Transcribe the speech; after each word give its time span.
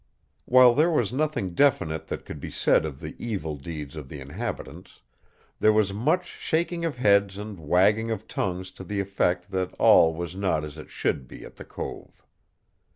While 0.45 0.73
there 0.73 0.89
was 0.89 1.13
nothing 1.13 1.53
definite 1.53 2.07
that 2.07 2.25
could 2.25 2.39
be 2.39 2.49
said 2.49 2.85
of 2.85 3.01
the 3.01 3.15
evil 3.23 3.55
deeds 3.55 3.95
of 3.95 4.09
the 4.09 4.19
inhabitants, 4.19 5.01
there 5.59 5.71
was 5.71 5.93
much 5.93 6.25
shaking 6.25 6.83
of 6.83 6.97
heads 6.97 7.37
and 7.37 7.59
wagging 7.59 8.09
of 8.09 8.27
tongues 8.27 8.71
to 8.71 8.83
the 8.83 8.99
effect 8.99 9.51
that 9.51 9.75
all 9.75 10.15
was 10.15 10.35
not 10.35 10.63
as 10.65 10.79
it 10.79 10.89
should 10.89 11.27
be 11.27 11.45
at 11.45 11.57
the 11.57 11.65
cove. 11.65 12.23